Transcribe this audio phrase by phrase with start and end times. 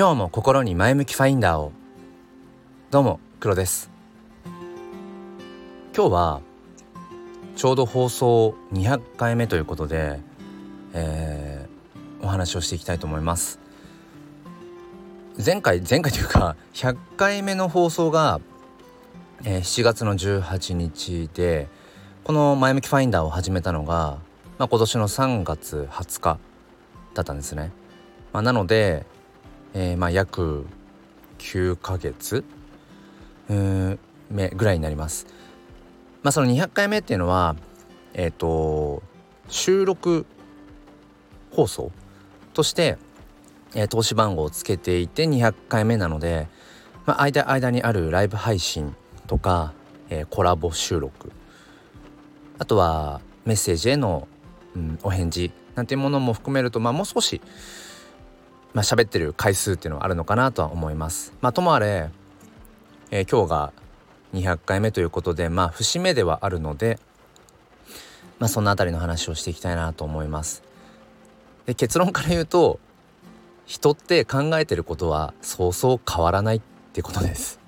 [0.00, 1.72] 今日も心に前向きファインダーを。
[2.90, 3.90] どうも黒です。
[5.94, 6.40] 今日は
[7.54, 10.18] ちょうど放送200回目ということで、
[10.94, 13.58] えー、お話をしていきたいと思います。
[15.36, 18.40] 前回前回というか100回目の放送が、
[19.44, 21.68] えー、7月の18日で
[22.24, 24.16] この前向きファインダーを始めたのが、
[24.56, 26.38] まあ、今年の3月20日
[27.12, 27.70] だったんですね、
[28.32, 29.04] まあ、なので
[29.74, 30.66] えー、まあ約
[31.38, 32.44] 9ヶ月
[34.30, 35.26] 目ぐらいになります。
[36.22, 37.56] まあその200回目っていうのは
[38.14, 39.02] えっ、ー、と
[39.48, 40.26] 収録
[41.50, 41.90] 放送
[42.54, 42.98] として、
[43.74, 46.48] えー、投資番号をつけていて200回目なので、
[47.06, 48.94] まあ、間間にあるライブ配信
[49.26, 49.72] とか、
[50.08, 51.32] えー、コラボ収録
[52.58, 54.28] あとはメッセージへの、
[54.76, 57.40] うん、お返事なんていうものも含めると、まあ、もう少し
[58.74, 61.32] まあ喋ってる回数っていうのはあるのかなとは思います。
[61.40, 62.10] まあともあれ、
[63.10, 63.72] えー、今日が
[64.34, 66.98] 200回目ということでまあ節目ではあるので
[68.38, 70.62] まあその辺りの話をしていきたいなと思います。
[71.66, 72.78] で結論から言うと
[73.66, 76.60] 人って考えてることはそうそう変わらないっ
[76.92, 77.60] てことです。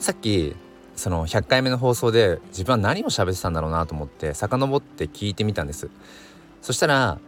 [0.00, 0.54] さっき
[0.96, 5.88] その100回目の放送で自分は何を喋ってたんだろうなと思って遡って聞いてみたんです。
[6.62, 7.18] そしたら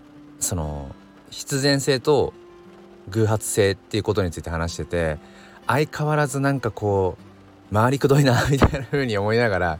[0.40, 0.94] その
[1.30, 2.32] 必然性と
[3.08, 5.18] 偶発性っていうことについて話してて
[5.66, 7.16] 相変わらずなんかこ
[7.70, 9.78] う回りくどいな みたいな風に思いながら、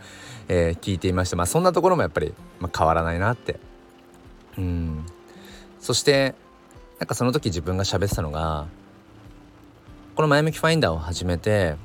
[0.49, 1.37] えー、聞いていました。
[1.37, 3.61] まあそんなところもやっぱり、まあ、変わらないなって。
[4.59, 5.07] うん。
[5.81, 6.35] そして
[6.99, 8.67] なんかその時自分が喋ってたのが
[10.17, 11.77] この前向きファインダーを始めて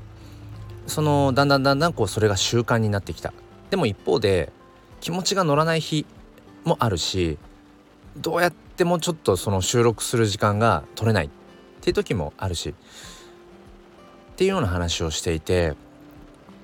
[0.86, 3.32] そのだんだんだんだんこうそれが習慣になってきた。
[3.70, 4.52] でも一方で
[5.00, 6.06] 気持ちが乗らない日
[6.64, 7.38] もあるし
[8.16, 11.30] どうやってもちょっとその収録する時間が取れないっ
[11.80, 15.74] ていう時もあるしっていうような話をしていて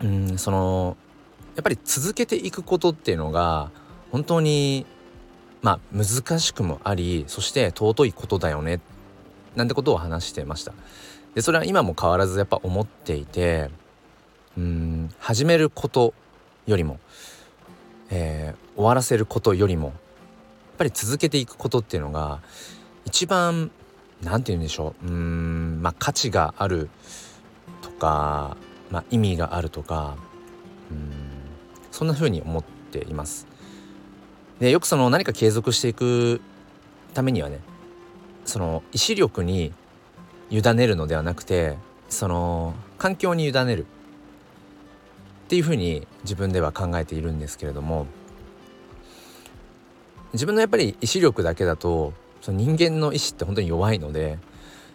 [0.03, 0.97] うんその
[1.57, 3.71] やっぱり続けていくことっていうのが
[4.11, 4.87] 本当に
[5.61, 8.81] まあ難しくもありそして尊いことだよね
[9.57, 10.73] なんてことを話してました。
[11.35, 13.71] でそれは今も変わらずやっぱ思っていて
[14.57, 16.15] うん始めること
[16.67, 16.99] よりも、
[18.11, 19.93] えー、終わらせることよりも
[20.79, 22.41] ぱり続けていくことっていうのが
[23.05, 23.71] 一番
[24.23, 26.89] 何て言うんでしょううんまあ価値がある
[27.83, 28.57] とか、
[28.91, 30.17] まあ、意味があるとか
[30.91, 31.13] うん
[31.91, 33.47] そんな風に思っています。
[34.61, 36.41] でよくその何か継続していく
[37.15, 37.61] ためにはね
[38.45, 39.73] その意志力に
[40.51, 41.77] 委ねるのではなくて
[42.09, 43.87] その環境に委ねる
[45.45, 48.07] っていうふうに自分では考えているんですけれども
[50.33, 54.39] 自分のやっぱり意志力だけだとその人間の意志って本当に弱いので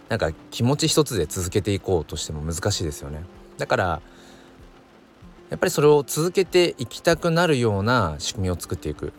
[0.09, 3.23] なんか気持ち一つで続けていこうとしても難しいですよね。
[3.57, 4.01] だから
[5.49, 9.13] やっぱりそれを続けていきたくなるような仕組みを作っていく。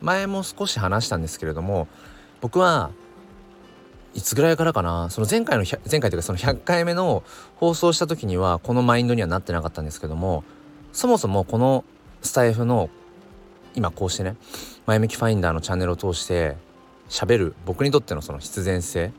[0.00, 1.86] 前も少し話したんですけれども
[2.40, 2.90] 僕は
[4.14, 5.10] いつぐらいからかな？
[5.10, 7.22] その前回の前回というかその100回目の
[7.56, 10.42] 放送した時にはこのマインドにはなってなかったんですけども
[10.92, 11.84] そもそもこの
[12.22, 12.88] スタイフの
[13.74, 14.36] 今こうしてね
[14.86, 16.56] 前向きファインダーのチャンネルを通して
[17.08, 19.12] 喋る僕にとってのその必然性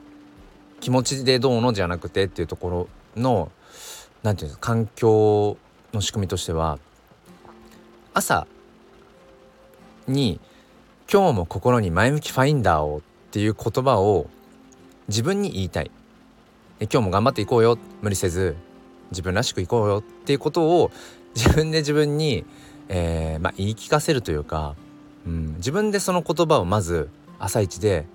[0.79, 3.51] 気持ちでどうのじゃなくてっていうところの
[4.23, 5.57] 何て言うんですか環境
[5.93, 6.79] の仕組みとしては
[8.13, 8.47] 朝
[10.07, 10.39] に
[11.11, 14.27] 「今日も心に前向きファインダーを」っていう言葉を
[15.07, 15.91] 自分に言いたい。
[16.81, 17.77] 今日も頑張っていこうよ。
[18.01, 18.55] 無理せず
[19.11, 20.91] 自分らしくいこうよっていうことを
[21.35, 22.43] 自分で自分に
[22.89, 24.75] えー、まあ、言い聞かせるというか、
[25.25, 27.09] うん、自分でその言葉をまず
[27.39, 28.05] 朝一で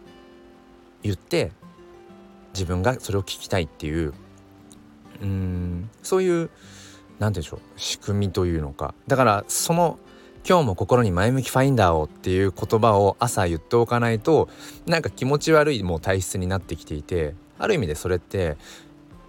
[1.03, 1.53] 言って
[2.53, 4.12] 自分がそれを聞きたいっていう
[5.22, 6.50] うんそういう何て
[7.19, 8.94] 言うんでしょう仕組みというのか。
[9.06, 9.99] だからその
[10.49, 14.49] 今日も心に前向きファインダーをっていう言葉を朝言っておかないと
[14.87, 18.56] なんか気持ち悪いもう体質になってきていてある意味でそれって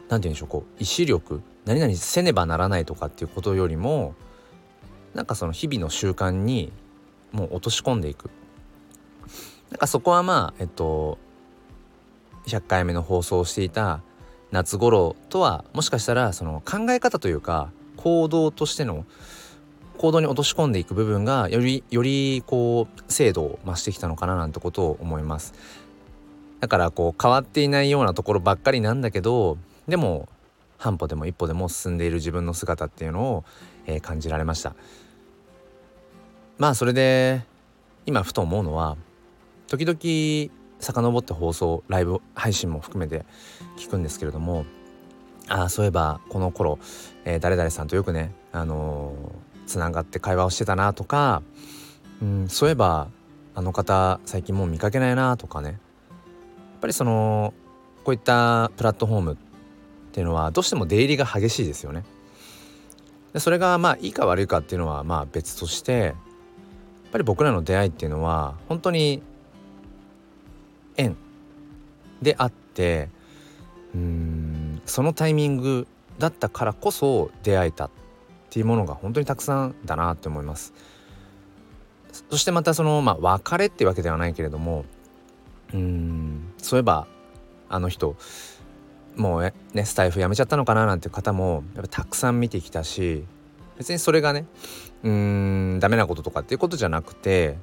[0.10, 4.14] 何て言うんでしょうこう意志力何々せねばならないとかっていうことよりも
[5.14, 6.72] なんかその日々の習慣に
[7.32, 8.30] もう落とし込んでいく。
[9.70, 11.18] なんかそこはまあえっと
[12.46, 14.02] 100回目の放送をしていた
[14.52, 19.06] 夏頃とはもしかしたらその考え方というか行動としての
[19.98, 25.54] 行動に落とし込んでいく部分がよりよりこう精度を増してきたのかななんてことを思います。
[26.60, 29.58] だからこう変わっていないようなところばっかりなんだけど
[29.88, 30.28] でも
[30.78, 33.46] 半歩でも一歩でも進んでいる自分の姿っていうのを、
[33.86, 34.76] えー、感じられました。
[36.58, 37.44] まあそれで
[38.06, 38.98] 今ふと思うのは
[39.68, 43.26] 時々遡って放送ライブ配信も含めて
[43.78, 44.66] 聞くんですけれども
[45.50, 46.80] ああそういえばこの頃、
[47.26, 51.42] えー、誰々さんとよくねあのー、つながって会話をしてたなとか、
[52.22, 53.10] うん、そういえば
[53.56, 55.70] あの方最近もう見かけないなとかね。
[55.70, 57.56] やっぱりその
[58.04, 59.38] こういったプラットフォーム
[60.18, 62.04] っていうのはどうしても出入りが激しいですよね。
[63.34, 66.14] でそれがまあいいか悪いかっていうのはまあ別としてやっ
[67.12, 69.22] ぱり僕らの出会いっていうのは本当に
[70.96, 71.16] 縁
[72.20, 73.10] であって
[73.94, 75.88] うんそのタイミング
[76.18, 77.90] だったからこそ出会えたっ
[78.50, 80.74] ていうものが本当にたくさんだなって思います。
[82.32, 84.84] そしてまたそのまあ別れっていうわけではないけれども
[85.76, 87.06] うんそういえば
[87.70, 88.16] あの人
[89.18, 93.24] もうねスタイフやめちゃったのかななんていう方もやっぱたくさん見てきたし
[93.78, 94.46] 別にそれがね
[95.04, 97.58] うーんダメなこととかっていうことじゃなくて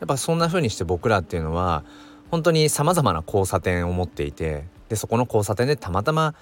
[0.00, 1.84] やっぱそんな風にして僕らっていうのは
[2.30, 6.34] 本当にさまざまな交差点を持っていてでそこの交差点でたまたま、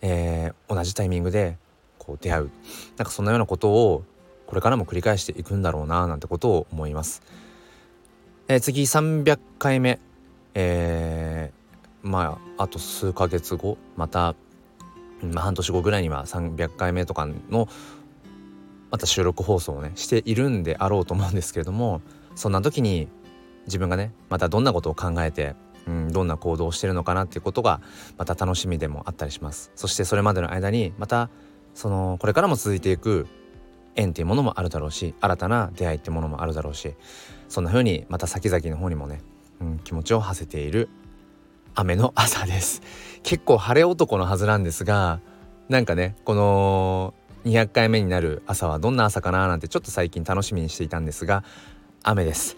[0.00, 1.56] えー、同じタイミングで
[1.98, 2.50] こう出会う
[2.96, 4.04] なんかそんなようなことを
[4.46, 7.22] これからも繰り返していくんだろうななんてことを思います。
[8.48, 10.00] えー、次300回目、
[10.54, 11.59] えー、
[12.02, 14.34] まああと数ヶ月後また、
[15.22, 17.68] まあ、半年後ぐらいには300回目とかの
[18.90, 22.02] また収録放送をねしているんであろうと思うんですけれども
[22.34, 23.08] そんな時に
[23.66, 25.54] 自分がねまたどんなことを考えて、
[25.86, 27.80] うん、どんな行動をしてるのかなっていうことが
[28.16, 29.70] また楽しみでもあったりします。
[29.74, 31.30] そしてそれまでの間にまた
[31.74, 33.26] そのこれからも続いていく
[33.96, 36.94] 縁っていうものもあるだろうし新たな出会いっていうものもあるだろうし
[37.48, 39.20] そんな風にまた先々の方にもね、
[39.60, 40.88] うん、気持ちを馳せている
[41.74, 42.82] 雨の朝です
[43.22, 45.20] 結構晴れ男のはずなんですが
[45.68, 47.14] なんかねこの
[47.44, 51.44] 200回目になる朝はどんな朝かななんてちょっと最近楽しみにしていたんですが
[52.02, 52.56] 雨です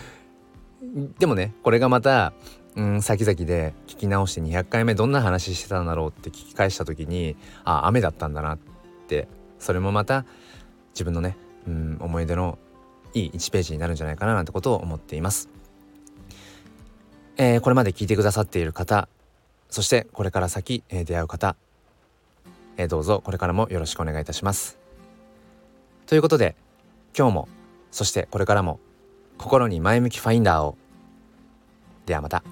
[1.18, 2.32] でもねこれがまた
[2.76, 8.58] うん先々で聞き直して200回目どんな話してたんだろうって聞き返した時にあ雨だったんだなっ
[9.08, 9.28] て
[9.58, 10.24] それもまた
[10.94, 12.58] 自分のねうん思い出の
[13.14, 15.48] いい1ページになるんじゃないかななんてことを思っています。
[17.40, 19.08] えー、これまで聞いてくださっている方
[19.70, 21.54] そしてこれから先、えー、出会う方、
[22.76, 24.78] えー、どうぞこれからもよろしくお願いいたします。
[26.06, 26.56] ということで
[27.16, 27.48] 今日も
[27.90, 28.80] そしてこれからも
[29.36, 30.76] 心に前向きファインダーを
[32.06, 32.42] ではまた。